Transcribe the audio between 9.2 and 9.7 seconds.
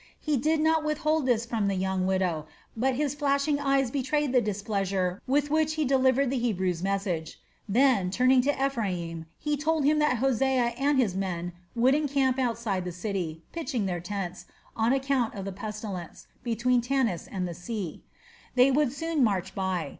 he